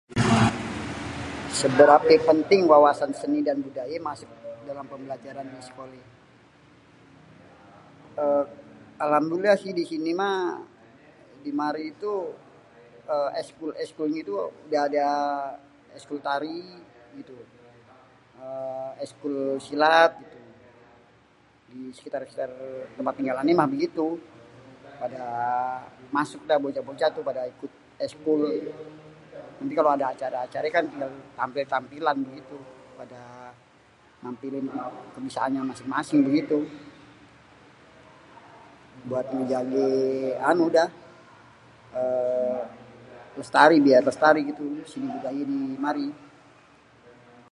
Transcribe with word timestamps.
seberapê 1.59 2.15
penting 2.29 2.61
wawasan 2.71 3.11
seni 3.19 3.39
budaya 3.65 3.97
masuk 4.09 4.29
dalem 4.67 4.85
pembelajaran 4.93 5.45
di 5.53 5.59
sekolê 5.67 5.99
ini 6.01 6.03
êê 8.23 8.41
Alhamdulillah 9.07 9.57
si 9.61 9.69
di 9.73 9.81
sini 9.91 10.11
mah, 10.21 10.39
di 11.45 11.49
mari 11.61 11.83
itu 11.95 12.13
eskul-eskulnye 13.41 14.21
itu 14.25 14.33
adê 14.85 15.01
eskul 15.97 16.19
tari 16.27 16.61
gitu, 17.17 17.35
êê 18.43 18.89
eskul 19.05 19.35
silat, 19.65 20.11
di 21.71 21.79
sekitar-sekitar 21.97 22.49
tempat 22.97 23.13
tinggal 23.17 23.37
anê 23.41 23.53
mah 23.59 23.65
begitu, 23.73 24.07
pada 25.01 25.25
masuk 26.15 26.41
dah 26.49 26.57
bocah-bocah 26.63 27.07
itu 27.11 27.21
ikut 27.53 27.71
eskul, 28.05 28.39
jadi 29.59 29.73
kalo 29.77 29.89
ada 29.97 30.05
acarê-acarêkan, 30.13 30.85
tampil-tampilan 31.39 32.17
gitu, 32.37 32.57
pada 33.01 33.21
nampiln 34.23 34.65
kebisaan 35.17 35.49
nyê 35.57 35.61
masing-masing 35.71 36.21
begitu, 36.29 36.59
buat 39.09 39.25
menjaga 39.33 39.87
anu 40.51 40.65
dah 40.75 40.85
êê 41.97 42.61
lestari 43.39 43.77
biar 43.85 44.03
lestari 44.07 44.41
gitu 44.51 44.61
seni 44.85 45.07
budaya 45.15 45.33
ini 45.45 45.59
di 45.73 45.77
mari. 45.85 46.07